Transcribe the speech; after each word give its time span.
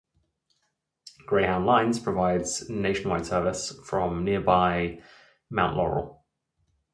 Greyhound 1.27 1.67
Lines 1.67 1.99
provides 1.99 2.67
nationwide 2.71 3.27
service 3.27 3.71
from 3.85 4.23
nearby 4.25 4.99
Mount 5.51 5.77
Laurel. 5.77 6.25